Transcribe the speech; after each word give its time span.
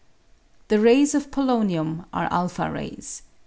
171 0.69 0.69
The 0.69 0.83
rays 0.83 1.13
of 1.13 1.29
polonium 1.29 2.05
are 2.11 2.27
a 2.31 2.71
rays. 2.71 3.21